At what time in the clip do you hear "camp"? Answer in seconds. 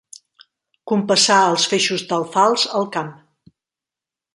2.97-3.17